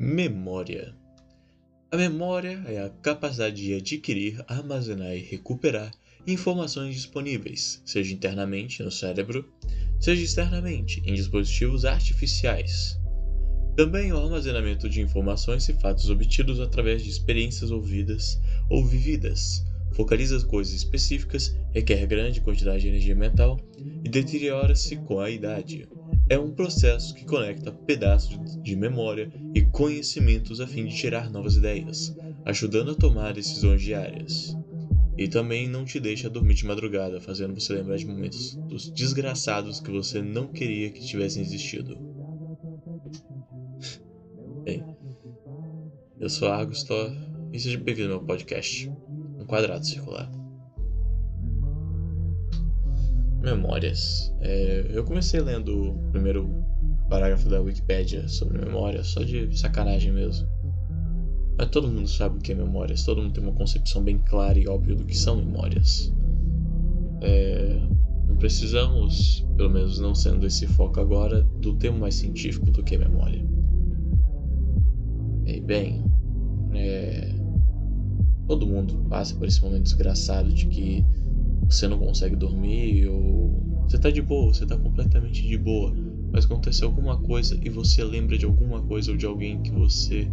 Memória. 0.00 0.94
A 1.90 1.96
memória 1.96 2.62
é 2.68 2.78
a 2.78 2.88
capacidade 2.88 3.56
de 3.56 3.74
adquirir, 3.74 4.40
armazenar 4.46 5.16
e 5.16 5.22
recuperar 5.22 5.90
informações 6.24 6.94
disponíveis, 6.94 7.82
seja 7.84 8.14
internamente 8.14 8.80
no 8.80 8.92
cérebro, 8.92 9.52
seja 9.98 10.22
externamente 10.22 11.02
em 11.04 11.14
dispositivos 11.14 11.84
artificiais. 11.84 12.96
Também 13.76 14.12
o 14.12 14.18
armazenamento 14.18 14.88
de 14.88 15.00
informações 15.00 15.68
e 15.68 15.74
fatos 15.74 16.08
obtidos 16.08 16.60
através 16.60 17.02
de 17.02 17.10
experiências 17.10 17.72
ouvidas 17.72 18.40
ou 18.70 18.86
vividas, 18.86 19.64
focaliza 19.92 20.44
coisas 20.46 20.74
específicas, 20.74 21.56
requer 21.72 22.06
grande 22.06 22.40
quantidade 22.40 22.82
de 22.82 22.88
energia 22.88 23.14
mental 23.14 23.58
e 24.04 24.08
deteriora-se 24.08 24.96
com 24.96 25.20
a 25.20 25.30
idade. 25.30 25.88
É 26.28 26.38
um 26.38 26.50
processo 26.50 27.14
que 27.14 27.24
conecta 27.24 27.72
pedaços 27.72 28.60
de 28.62 28.76
memória 28.76 29.32
e 29.54 29.62
conhecimentos 29.62 30.60
a 30.60 30.66
fim 30.66 30.86
de 30.86 30.94
tirar 30.94 31.30
novas 31.30 31.56
ideias, 31.56 32.14
ajudando 32.44 32.90
a 32.90 32.94
tomar 32.94 33.32
decisões 33.32 33.80
diárias. 33.80 34.56
E 35.16 35.26
também 35.26 35.66
não 35.66 35.84
te 35.84 35.98
deixa 35.98 36.30
dormir 36.30 36.54
de 36.54 36.66
madrugada, 36.66 37.20
fazendo 37.20 37.58
você 37.58 37.72
lembrar 37.72 37.96
de 37.96 38.06
momentos 38.06 38.54
dos 38.68 38.88
desgraçados 38.90 39.80
que 39.80 39.90
você 39.90 40.22
não 40.22 40.46
queria 40.46 40.90
que 40.90 41.04
tivessem 41.04 41.42
existido. 41.42 41.98
Bem, 44.64 44.84
eu 46.20 46.28
sou 46.28 46.48
Argus 46.48 46.84
Thor 46.84 47.10
e 47.52 47.58
seja 47.58 47.78
bem-vindo 47.78 48.12
ao 48.12 48.18
meu 48.18 48.26
podcast 48.26 48.88
quadrado 49.48 49.84
circular. 49.84 50.30
Memórias. 53.40 54.32
É, 54.40 54.86
eu 54.90 55.04
comecei 55.04 55.40
lendo 55.40 55.90
o 55.90 56.10
primeiro 56.12 56.48
parágrafo 57.08 57.48
da 57.48 57.60
Wikipedia 57.60 58.28
sobre 58.28 58.58
memória, 58.58 59.02
só 59.02 59.22
de 59.22 59.58
sacanagem 59.58 60.12
mesmo. 60.12 60.46
Mas 61.56 61.70
todo 61.70 61.88
mundo 61.88 62.06
sabe 62.06 62.36
o 62.36 62.40
que 62.40 62.52
é 62.52 62.54
memórias, 62.54 63.02
todo 63.02 63.20
mundo 63.20 63.32
tem 63.32 63.42
uma 63.42 63.54
concepção 63.54 64.04
bem 64.04 64.18
clara 64.18 64.58
e 64.58 64.68
óbvia 64.68 64.94
do 64.94 65.04
que 65.04 65.16
são 65.16 65.36
memórias. 65.36 66.12
É, 67.20 67.80
não 68.28 68.36
precisamos, 68.36 69.44
pelo 69.56 69.70
menos 69.70 69.98
não 69.98 70.14
sendo 70.14 70.46
esse 70.46 70.66
foco 70.66 71.00
agora, 71.00 71.42
do 71.60 71.74
termo 71.74 71.98
mais 71.98 72.14
científico 72.14 72.70
do 72.70 72.84
que 72.84 72.94
é 72.94 72.98
memória. 72.98 73.44
E 75.46 75.60
bem, 75.60 76.04
é, 76.74 77.37
Todo 78.48 78.66
mundo 78.66 79.06
passa 79.08 79.36
por 79.36 79.46
esse 79.46 79.62
momento 79.62 79.84
desgraçado 79.84 80.52
de 80.52 80.66
que 80.66 81.04
você 81.68 81.86
não 81.86 81.98
consegue 81.98 82.34
dormir 82.34 83.06
ou 83.06 83.62
você 83.86 83.98
tá 83.98 84.10
de 84.10 84.22
boa, 84.22 84.52
você 84.52 84.66
tá 84.66 84.76
completamente 84.76 85.46
de 85.46 85.56
boa, 85.56 85.94
mas 86.32 86.46
aconteceu 86.46 86.88
alguma 86.88 87.18
coisa 87.18 87.58
e 87.62 87.68
você 87.68 88.02
lembra 88.02 88.36
de 88.36 88.44
alguma 88.44 88.82
coisa 88.82 89.12
ou 89.12 89.16
de 89.16 89.26
alguém 89.26 89.62
que 89.62 89.70
você 89.70 90.26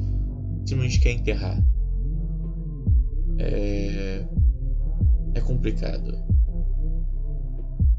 simplesmente 0.66 1.00
quer 1.00 1.12
enterrar. 1.12 1.62
É 3.38 4.26
é 5.36 5.42
complicado. 5.42 6.18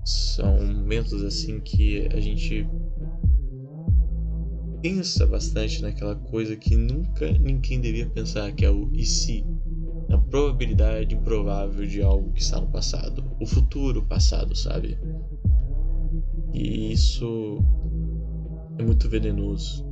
São 0.05 0.57
momentos 0.67 1.23
assim 1.23 1.61
que 1.61 2.09
a 2.13 2.19
gente 2.19 2.67
pensa 4.81 5.27
bastante 5.27 5.83
naquela 5.83 6.15
coisa 6.15 6.57
que 6.57 6.75
nunca 6.75 7.31
ninguém 7.33 7.81
devia 7.81 8.09
pensar, 8.09 8.53
que 8.53 8.65
é 8.65 8.71
o 8.71 8.91
e 8.95 9.05
se 9.05 9.45
probabilidade 10.31 11.15
improvável 11.15 11.87
de 11.87 12.03
algo 12.03 12.33
que 12.33 12.43
está 12.43 12.61
no 12.61 12.69
passado, 12.69 13.25
o 13.41 13.47
futuro 13.47 14.03
passado, 14.03 14.55
sabe? 14.55 14.99
E 16.53 16.93
isso 16.93 17.59
é 18.79 18.83
muito 18.83 19.09
venenoso. 19.09 19.87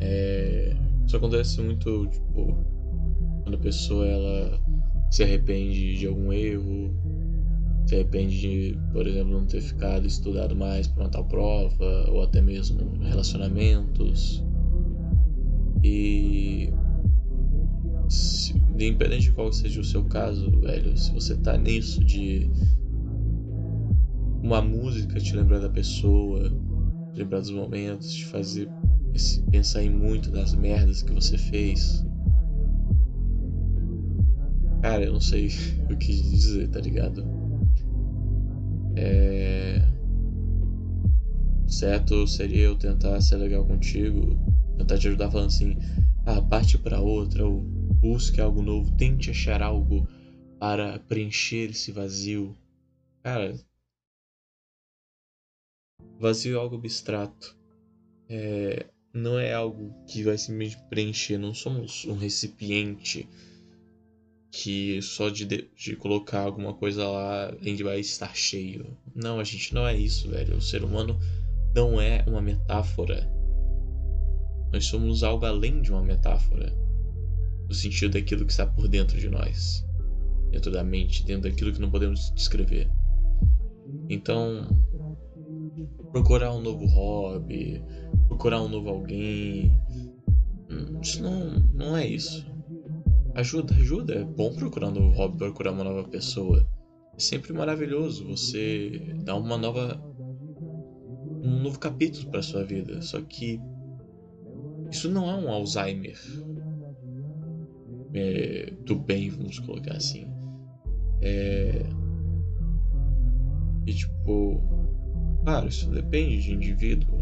É... 0.00 0.76
Isso 1.06 1.16
acontece 1.16 1.60
muito, 1.60 2.06
tipo, 2.08 2.56
quando 3.42 3.54
a 3.54 3.58
pessoa 3.58 4.04
ela 4.04 4.60
se 5.10 5.22
arrepende 5.22 5.96
de 5.96 6.06
algum 6.06 6.32
erro, 6.32 6.90
se 7.86 7.94
arrepende 7.94 8.40
de, 8.40 8.78
por 8.92 9.06
exemplo, 9.06 9.32
não 9.32 9.46
ter 9.46 9.60
ficado 9.60 10.06
estudado 10.06 10.56
mais 10.56 10.88
para 10.88 11.04
uma 11.04 11.10
tal 11.10 11.24
prova, 11.24 12.10
ou 12.10 12.22
até 12.22 12.42
mesmo 12.42 12.98
relacionamentos. 13.04 14.44
E 15.84 16.72
se, 18.08 18.56
independente 18.74 19.24
de 19.24 19.32
qual 19.32 19.52
seja 19.52 19.80
o 19.80 19.84
seu 19.84 20.04
caso, 20.04 20.50
velho, 20.60 20.96
se 20.96 21.12
você 21.12 21.36
tá 21.36 21.56
nisso 21.56 22.02
de 22.04 22.50
uma 24.42 24.62
música 24.62 25.18
te 25.18 25.34
lembrar 25.34 25.58
da 25.58 25.68
pessoa, 25.68 26.52
lembrar 27.16 27.40
dos 27.40 27.50
momentos, 27.50 28.12
te 28.12 28.26
fazer 28.26 28.68
pensar 29.50 29.82
em 29.82 29.90
muito 29.90 30.30
das 30.30 30.54
merdas 30.54 31.02
que 31.02 31.12
você 31.12 31.38
fez. 31.38 32.04
Cara, 34.82 35.04
eu 35.04 35.12
não 35.12 35.20
sei 35.20 35.48
o 35.90 35.96
que 35.96 36.12
dizer, 36.12 36.68
tá 36.68 36.80
ligado? 36.80 37.24
É. 38.94 39.82
Certo 41.66 42.26
seria 42.26 42.64
eu 42.64 42.76
tentar 42.76 43.20
ser 43.20 43.36
legal 43.36 43.64
contigo, 43.64 44.36
tentar 44.78 44.98
te 44.98 45.08
ajudar 45.08 45.30
falando 45.30 45.48
assim, 45.48 45.76
ah, 46.24 46.40
parte 46.40 46.78
para 46.78 47.00
outra, 47.00 47.44
ou 47.44 47.66
Busque 48.08 48.40
algo 48.40 48.62
novo, 48.62 48.96
tente 48.96 49.32
achar 49.32 49.60
algo 49.60 50.06
para 50.60 50.96
preencher 51.00 51.70
esse 51.70 51.90
vazio. 51.90 52.56
Cara, 53.20 53.52
vazio 56.16 56.54
é 56.54 56.60
algo 56.60 56.76
abstrato. 56.76 57.58
É, 58.28 58.86
não 59.12 59.36
é 59.40 59.52
algo 59.52 59.92
que 60.06 60.22
vai 60.22 60.38
simplesmente 60.38 60.80
preencher. 60.88 61.36
Não 61.36 61.52
somos 61.52 62.04
um 62.04 62.14
recipiente 62.14 63.28
que 64.52 65.02
só 65.02 65.28
de, 65.28 65.68
de 65.76 65.96
colocar 65.96 66.42
alguma 66.42 66.74
coisa 66.74 67.08
lá 67.08 67.52
gente 67.60 67.82
vai 67.82 67.98
estar 67.98 68.36
cheio. 68.36 68.96
Não, 69.16 69.40
a 69.40 69.44
gente 69.44 69.74
não 69.74 69.84
é 69.84 69.96
isso, 69.96 70.30
velho. 70.30 70.56
O 70.56 70.62
ser 70.62 70.84
humano 70.84 71.18
não 71.74 72.00
é 72.00 72.22
uma 72.28 72.40
metáfora. 72.40 73.28
Nós 74.72 74.84
somos 74.84 75.24
algo 75.24 75.44
além 75.44 75.82
de 75.82 75.90
uma 75.90 76.02
metáfora 76.02 76.85
no 77.68 77.74
sentido 77.74 78.12
daquilo 78.12 78.44
que 78.44 78.52
está 78.52 78.66
por 78.66 78.88
dentro 78.88 79.18
de 79.18 79.28
nós, 79.28 79.84
dentro 80.50 80.70
da 80.70 80.84
mente, 80.84 81.24
dentro 81.24 81.50
daquilo 81.50 81.72
que 81.72 81.80
não 81.80 81.90
podemos 81.90 82.32
descrever. 82.34 82.90
Então, 84.08 84.68
procurar 86.12 86.54
um 86.54 86.60
novo 86.60 86.86
hobby, 86.86 87.82
procurar 88.28 88.62
um 88.62 88.68
novo 88.68 88.88
alguém, 88.88 89.72
hum, 90.70 91.00
isso 91.02 91.22
não, 91.22 91.50
não 91.74 91.96
é 91.96 92.06
isso. 92.06 92.46
Ajuda, 93.34 93.74
ajuda. 93.74 94.14
É 94.14 94.24
bom 94.24 94.54
procurar 94.54 94.88
um 94.88 94.92
novo 94.92 95.10
hobby, 95.10 95.38
procurar 95.38 95.72
uma 95.72 95.84
nova 95.84 96.08
pessoa. 96.08 96.66
É 97.14 97.20
sempre 97.20 97.52
maravilhoso 97.52 98.26
você 98.26 99.14
dar 99.24 99.36
uma 99.36 99.58
nova 99.58 100.00
um 101.42 101.62
novo 101.62 101.78
capítulo 101.78 102.30
para 102.30 102.42
sua 102.42 102.64
vida. 102.64 103.00
Só 103.02 103.20
que 103.20 103.60
isso 104.90 105.10
não 105.10 105.28
é 105.28 105.34
um 105.34 105.50
Alzheimer 105.50 106.18
é, 108.16 108.72
do 108.84 108.96
bem, 108.96 109.30
vamos 109.30 109.58
colocar 109.58 109.96
assim. 109.96 110.26
É, 111.20 111.86
e 113.86 113.94
tipo, 113.94 114.60
claro, 115.44 115.68
isso 115.68 115.88
depende 115.90 116.42
de 116.42 116.52
indivíduo. 116.52 117.18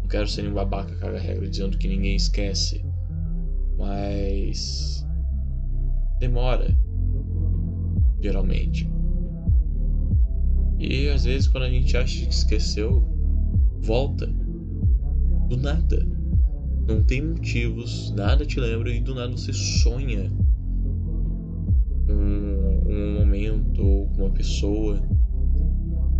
Não 0.00 0.08
quero 0.08 0.28
ser 0.28 0.48
um 0.48 0.54
babaca 0.54 0.94
caga 0.96 1.18
regra 1.18 1.48
dizendo 1.48 1.76
que 1.76 1.88
ninguém 1.88 2.14
esquece. 2.14 2.84
Mas 3.76 5.04
demora. 6.20 6.74
Geralmente. 8.20 8.88
E 10.78 11.08
às 11.08 11.24
vezes 11.24 11.48
quando 11.48 11.64
a 11.64 11.70
gente 11.70 11.96
acha 11.96 12.24
que 12.24 12.32
esqueceu, 12.32 13.02
volta. 13.80 14.26
Do 15.48 15.56
nada. 15.56 16.17
Não 16.88 17.04
tem 17.04 17.20
motivos, 17.22 18.10
nada 18.12 18.46
te 18.46 18.58
lembra 18.58 18.90
e 18.90 18.98
do 18.98 19.14
nada 19.14 19.30
você 19.30 19.52
sonha 19.52 20.32
um, 22.08 22.90
um 22.90 23.14
momento 23.20 23.82
ou 23.82 24.08
com 24.08 24.22
uma 24.22 24.30
pessoa 24.30 24.98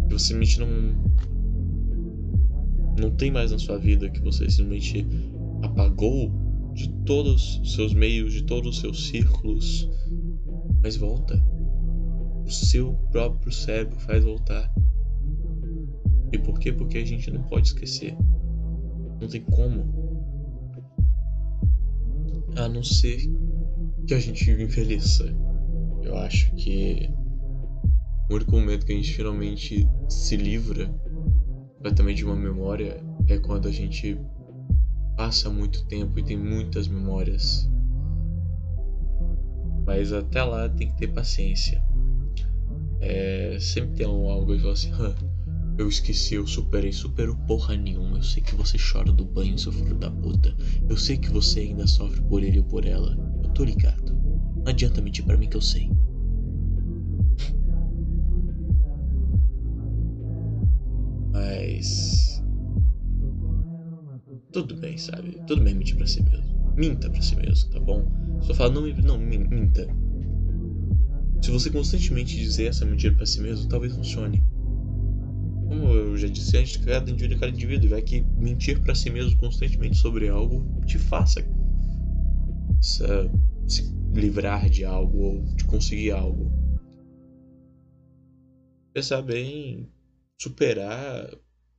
que 0.06 0.12
você 0.12 0.26
simplesmente 0.26 0.60
não 0.60 1.08
não 3.00 3.10
tem 3.12 3.30
mais 3.30 3.50
na 3.50 3.58
sua 3.58 3.78
vida 3.78 4.10
que 4.10 4.20
você 4.20 4.50
simplesmente 4.50 5.06
apagou 5.62 6.30
de 6.74 6.88
todos 7.04 7.58
os 7.60 7.74
seus 7.74 7.94
meios, 7.94 8.32
de 8.32 8.44
todos 8.44 8.76
os 8.76 8.80
seus 8.80 9.08
círculos, 9.08 9.88
mas 10.82 10.96
volta. 10.96 11.42
O 12.44 12.50
seu 12.50 12.92
próprio 13.10 13.52
cérebro 13.52 13.98
faz 14.00 14.24
voltar. 14.24 14.72
E 16.32 16.38
por 16.38 16.58
quê? 16.58 16.72
Porque 16.72 16.98
a 16.98 17.04
gente 17.04 17.30
não 17.30 17.42
pode 17.44 17.68
esquecer. 17.68 18.16
Não 19.20 19.28
tem 19.28 19.40
como. 19.42 19.97
A 22.56 22.68
não 22.68 22.82
ser 22.82 23.20
que 24.06 24.14
a 24.14 24.20
gente 24.20 24.50
envelheça. 24.50 25.24
Eu 26.02 26.16
acho 26.16 26.54
que 26.54 27.10
o 28.30 28.34
único 28.34 28.52
momento 28.52 28.86
que 28.86 28.92
a 28.92 28.96
gente 28.96 29.12
finalmente 29.12 29.86
se 30.08 30.36
livra 30.36 30.86
completamente 31.76 32.18
de 32.18 32.24
uma 32.24 32.36
memória 32.36 33.02
é 33.26 33.38
quando 33.38 33.68
a 33.68 33.70
gente 33.70 34.18
passa 35.16 35.50
muito 35.50 35.86
tempo 35.86 36.18
e 36.18 36.22
tem 36.22 36.36
muitas 36.36 36.88
memórias. 36.88 37.68
Mas 39.86 40.12
até 40.12 40.42
lá 40.42 40.68
tem 40.68 40.88
que 40.88 40.96
ter 40.96 41.08
paciência. 41.08 41.82
É, 43.00 43.58
sempre 43.60 43.96
tem 43.96 44.06
algo 44.06 44.58
fala 44.58 44.72
assim, 44.72 44.92
eu 45.78 45.88
esqueci, 45.88 46.34
eu 46.34 46.46
superei, 46.46 46.92
superou 46.92 47.36
porra 47.46 47.76
nenhuma. 47.76 48.18
Eu 48.18 48.22
sei 48.22 48.42
que 48.42 48.54
você 48.56 48.76
chora 48.76 49.12
do 49.12 49.24
banho, 49.24 49.56
seu 49.56 49.70
filho 49.70 49.96
da 49.96 50.10
puta. 50.10 50.54
Eu 50.88 50.96
sei 50.96 51.16
que 51.16 51.30
você 51.30 51.60
ainda 51.60 51.86
sofre 51.86 52.20
por 52.22 52.42
ele 52.42 52.58
ou 52.58 52.64
por 52.64 52.84
ela. 52.84 53.16
Eu 53.44 53.50
tô 53.50 53.62
ligado. 53.62 54.12
Não 54.56 54.66
adianta 54.66 55.00
mentir 55.00 55.24
para 55.24 55.36
mim 55.36 55.48
que 55.48 55.56
eu 55.56 55.60
sei. 55.60 55.88
Mas. 61.32 62.42
Tudo 64.52 64.76
bem, 64.76 64.98
sabe? 64.98 65.40
Tudo 65.46 65.62
bem 65.62 65.76
mentir 65.76 65.96
pra 65.96 66.08
si 66.08 66.20
mesmo. 66.24 66.72
Minta 66.76 67.08
pra 67.08 67.22
si 67.22 67.36
mesmo, 67.36 67.70
tá 67.70 67.78
bom? 67.78 68.04
Só 68.40 68.52
fala, 68.52 68.72
não, 68.72 68.86
não, 68.88 69.18
minta. 69.18 69.86
Se 71.40 71.52
você 71.52 71.70
constantemente 71.70 72.36
dizer 72.36 72.64
essa 72.64 72.84
mentira 72.84 73.14
para 73.14 73.26
si 73.26 73.40
mesmo, 73.40 73.68
talvez 73.68 73.94
funcione. 73.94 74.42
Como 75.68 75.92
eu 75.92 76.16
já 76.16 76.28
disse 76.28 76.56
antes, 76.56 76.76
cada 76.78 77.10
indivíduo 77.10 77.36
é 77.36 77.40
cada 77.40 77.52
indivíduo. 77.52 77.90
Vai 77.90 78.02
que 78.02 78.24
mentir 78.36 78.80
para 78.80 78.94
si 78.94 79.10
mesmo 79.10 79.36
constantemente 79.36 79.98
sobre 79.98 80.28
algo 80.28 80.66
te 80.86 80.98
faça 80.98 81.44
se, 82.80 83.94
livrar 84.14 84.68
de 84.70 84.84
algo 84.84 85.18
ou 85.18 85.44
de 85.54 85.64
conseguir 85.64 86.12
algo. 86.12 86.50
Pensar 88.94 89.22
bem, 89.22 89.92
superar 90.40 91.30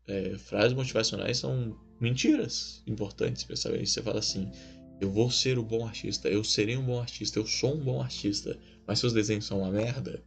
é, 0.08 0.38
frases 0.38 0.74
motivacionais 0.74 1.38
são 1.38 1.78
mentiras 2.00 2.84
importantes. 2.86 3.44
Pensar 3.44 3.72
bem, 3.72 3.86
você 3.86 4.02
fala 4.02 4.20
assim: 4.20 4.50
eu 5.02 5.12
vou 5.12 5.32
ser 5.32 5.58
um 5.58 5.64
bom 5.64 5.86
artista, 5.86 6.30
eu 6.30 6.44
serei 6.44 6.78
um 6.78 6.86
bom 6.86 7.00
artista, 7.00 7.40
eu 7.40 7.46
sou 7.46 7.76
um 7.76 7.84
bom 7.84 8.02
artista, 8.02 8.58
mas 8.86 9.00
seus 9.00 9.14
desenhos 9.14 9.46
são 9.46 9.60
uma 9.60 9.72
merda. 9.72 10.24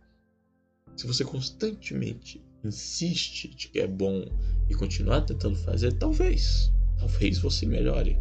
Se 0.96 1.06
você 1.06 1.24
constantemente 1.24 2.42
insiste 2.64 3.48
de 3.48 3.68
que 3.68 3.80
é 3.80 3.86
bom 3.86 4.24
e 4.68 4.74
continuar 4.74 5.22
tentando 5.22 5.56
fazer, 5.56 5.92
talvez, 5.94 6.72
talvez 6.98 7.38
você 7.38 7.66
melhore. 7.66 8.18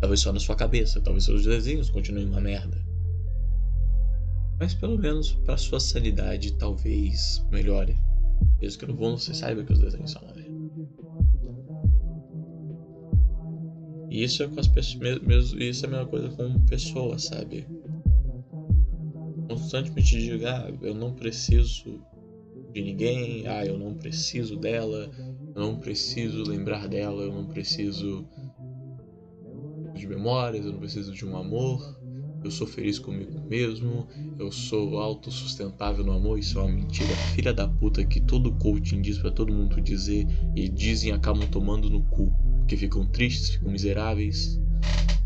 Talvez 0.00 0.20
só 0.20 0.32
na 0.32 0.40
sua 0.40 0.56
cabeça, 0.56 1.00
talvez 1.00 1.24
seus 1.24 1.44
desenhos 1.44 1.90
continuem 1.90 2.26
uma 2.26 2.40
merda. 2.40 2.84
Mas 4.58 4.74
pelo 4.74 4.98
menos 4.98 5.32
para 5.44 5.56
sua 5.56 5.80
sanidade, 5.80 6.54
talvez 6.54 7.44
melhore. 7.50 7.96
Mesmo 8.60 8.78
que 8.78 8.86
no 8.86 8.96
vou, 8.96 9.18
você 9.18 9.34
saiba 9.34 9.64
que 9.64 9.72
os 9.72 9.78
desenhos 9.78 10.10
são 10.10 10.22
uma 10.22 10.34
merda. 10.34 10.52
E 14.10 14.22
isso 14.22 14.42
é 14.42 14.48
com 14.48 14.60
as 14.60 14.68
pessoas, 14.68 15.52
isso 15.54 15.86
é 15.86 15.88
a 15.88 15.90
mesma 15.90 16.06
coisa 16.06 16.28
com 16.30 16.66
pessoas, 16.66 17.24
sabe? 17.24 17.66
Constantemente 19.48 20.18
diga, 20.18 20.66
ah, 20.66 20.70
eu 20.82 20.94
não 20.94 21.14
preciso 21.14 22.00
de 22.72 22.80
ninguém, 22.80 23.46
ah, 23.46 23.64
eu 23.64 23.78
não 23.78 23.94
preciso 23.94 24.56
dela, 24.56 25.10
eu 25.54 25.60
não 25.60 25.76
preciso 25.76 26.42
lembrar 26.42 26.88
dela, 26.88 27.22
eu 27.22 27.32
não 27.32 27.46
preciso 27.46 28.26
de 29.94 30.06
memórias, 30.06 30.64
eu 30.64 30.72
não 30.72 30.78
preciso 30.78 31.12
de 31.12 31.24
um 31.24 31.36
amor, 31.36 32.00
eu 32.42 32.50
sou 32.50 32.66
feliz 32.66 32.98
comigo 32.98 33.40
mesmo, 33.48 34.08
eu 34.38 34.50
sou 34.50 34.98
autossustentável 34.98 36.04
no 36.04 36.12
amor, 36.12 36.38
isso 36.38 36.58
é 36.58 36.62
uma 36.62 36.72
mentira 36.72 37.14
filha 37.34 37.52
da 37.52 37.68
puta 37.68 38.04
que 38.04 38.20
todo 38.20 38.52
coaching 38.56 39.00
diz 39.00 39.18
para 39.18 39.30
todo 39.30 39.52
mundo 39.52 39.80
dizer 39.80 40.26
e 40.56 40.68
dizem 40.68 41.12
acabam 41.12 41.46
tomando 41.48 41.88
no 41.88 42.02
cu 42.04 42.32
que 42.66 42.76
ficam 42.76 43.06
tristes, 43.06 43.50
ficam 43.50 43.70
miseráveis 43.70 44.60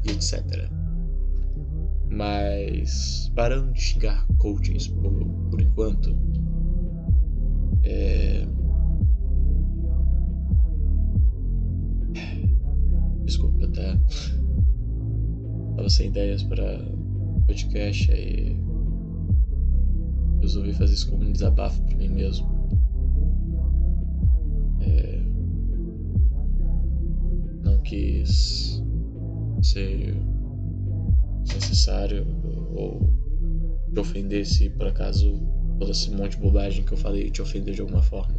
e 0.04 0.10
etc. 0.10 0.68
Mas 2.10 3.30
parando 3.34 3.72
de 3.72 3.80
xingar 3.80 4.26
coachings 4.38 4.88
por, 4.88 5.12
por 5.50 5.60
enquanto, 5.60 6.16
é... 7.86 8.46
Desculpa, 13.24 13.68
tá? 13.68 13.98
Tava 15.76 15.88
sem 15.88 16.08
ideias 16.08 16.42
para 16.42 16.78
podcast 17.46 18.12
aí 18.12 18.56
resolvi 20.40 20.72
fazer 20.72 20.94
isso 20.94 21.10
como 21.10 21.24
um 21.24 21.32
desabafo 21.32 21.82
para 21.82 21.96
mim 21.96 22.08
mesmo. 22.08 22.56
quis 27.86 28.82
ser 29.62 30.16
necessário 31.54 32.26
ou 32.74 33.12
ofender 33.96 34.44
se 34.44 34.68
por 34.70 34.88
acaso 34.88 35.40
todo 35.78 35.90
esse 35.90 36.10
monte 36.10 36.32
de 36.32 36.38
bobagem 36.38 36.84
que 36.84 36.92
eu 36.92 36.96
falei 36.96 37.30
te 37.30 37.42
ofender 37.42 37.74
de 37.74 37.80
alguma 37.80 38.02
forma. 38.02 38.36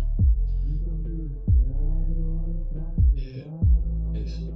É, 3.15 4.17
é 4.17 4.19
isso. 4.19 4.53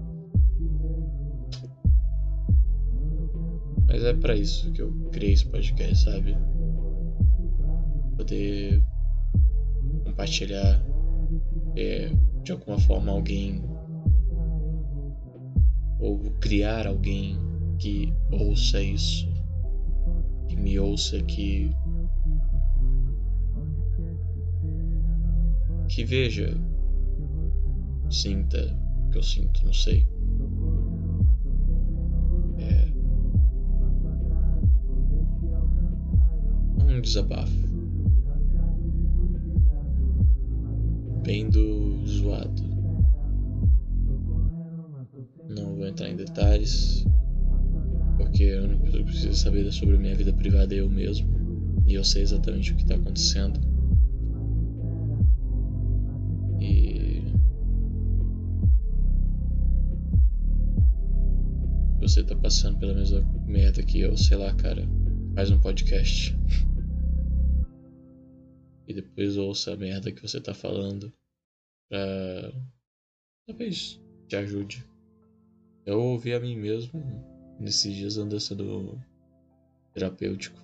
Mas 3.87 4.03
é 4.03 4.13
para 4.13 4.35
isso 4.35 4.71
que 4.71 4.81
eu 4.81 4.91
criei 5.11 5.33
esse 5.33 5.45
podcast, 5.45 6.03
sabe? 6.03 6.35
Poder 8.17 8.83
compartilhar 10.05 10.83
é, 11.75 12.11
de 12.43 12.51
alguma 12.51 12.79
forma 12.79 13.11
alguém 13.11 13.63
ou 15.99 16.19
criar 16.39 16.87
alguém 16.87 17.37
que 17.77 18.11
ouça 18.31 18.81
isso, 18.81 19.27
que 20.47 20.55
me 20.55 20.79
ouça, 20.79 21.21
que 21.21 21.71
que 25.91 26.05
veja, 26.05 26.57
sinta 28.09 28.77
o 29.07 29.09
que 29.11 29.17
eu 29.17 29.23
sinto, 29.23 29.65
não 29.65 29.73
sei. 29.73 30.07
É 32.57 32.87
um 36.79 37.01
desabafo 37.01 37.51
bem 41.23 41.49
do 41.49 42.07
zoado. 42.07 42.63
Não 45.49 45.75
vou 45.75 45.85
entrar 45.85 46.09
em 46.09 46.15
detalhes, 46.15 47.05
porque 48.15 48.45
a 48.45 48.63
única 48.63 48.85
pessoa 48.85 49.03
que 49.03 49.09
precisa 49.11 49.33
saber 49.33 49.69
sobre 49.73 49.97
a 49.97 49.99
minha 49.99 50.15
vida 50.15 50.31
privada 50.31 50.73
é 50.73 50.79
eu 50.79 50.89
mesmo, 50.89 51.27
e 51.85 51.95
eu 51.95 52.03
sei 52.05 52.21
exatamente 52.21 52.71
o 52.71 52.75
que 52.77 52.83
está 52.83 52.95
acontecendo. 52.95 53.70
Você 62.01 62.23
tá 62.23 62.35
passando 62.35 62.79
pela 62.79 62.95
mesma 62.95 63.21
merda 63.45 63.83
que 63.83 64.01
eu, 64.01 64.17
sei 64.17 64.35
lá, 64.35 64.51
cara. 64.55 64.81
Faz 65.35 65.51
um 65.51 65.59
podcast. 65.59 66.35
e 68.87 68.93
depois 68.93 69.37
ouça 69.37 69.73
a 69.73 69.77
merda 69.77 70.11
que 70.11 70.21
você 70.21 70.41
tá 70.41 70.51
falando. 70.51 71.13
Pra. 71.87 72.51
Talvez 73.45 74.01
te 74.27 74.35
ajude. 74.35 74.83
Eu 75.85 76.01
ouvi 76.01 76.33
a 76.33 76.39
mim 76.39 76.55
mesmo 76.55 77.03
nesses 77.59 77.95
dias 77.95 78.17
andando 78.17 78.39
sendo 78.39 78.99
terapêutico. 79.93 80.59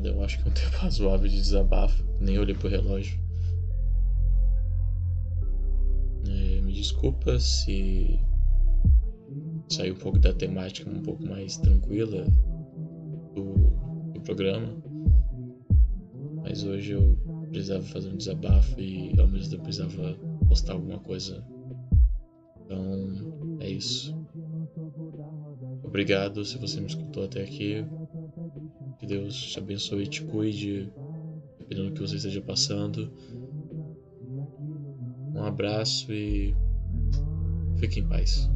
Deu 0.00 0.22
acho 0.22 0.42
que 0.42 0.48
um 0.48 0.52
tempo 0.54 0.76
razoável 0.76 1.28
de 1.28 1.36
desabafo. 1.36 2.02
Nem 2.20 2.38
olhei 2.38 2.54
pro 2.54 2.68
relógio. 2.68 3.18
É, 6.26 6.60
me 6.60 6.72
desculpa 6.72 7.38
se 7.38 8.20
saiu 9.68 9.94
um 9.94 9.98
pouco 9.98 10.18
da 10.18 10.32
temática 10.32 10.90
um 10.90 11.02
pouco 11.02 11.26
mais 11.26 11.56
tranquila 11.56 12.24
do, 13.34 13.54
do 14.12 14.20
programa. 14.20 14.76
Mas 16.42 16.64
hoje 16.64 16.92
eu 16.92 17.16
precisava 17.50 17.84
fazer 17.84 18.08
um 18.10 18.16
desabafo 18.16 18.80
e 18.80 19.12
ao 19.18 19.28
mesmo 19.28 19.50
tempo 19.50 19.62
precisava 19.62 20.14
postar 20.48 20.74
alguma 20.74 20.98
coisa. 20.98 21.44
Então 22.64 23.58
é 23.60 23.68
isso. 23.68 24.14
Obrigado 25.82 26.44
se 26.44 26.58
você 26.58 26.80
me 26.80 26.86
escutou 26.86 27.24
até 27.24 27.42
aqui. 27.42 27.84
Que 29.02 29.06
Deus 29.08 29.34
te 29.34 29.58
abençoe 29.58 30.04
e 30.04 30.06
te 30.06 30.22
cuide, 30.22 30.88
dependendo 31.58 31.88
do 31.88 31.94
que 31.94 32.00
você 32.02 32.14
esteja 32.14 32.40
passando. 32.40 33.10
Um 35.34 35.42
abraço 35.42 36.12
e 36.12 36.54
fique 37.80 37.98
em 37.98 38.08
paz. 38.08 38.51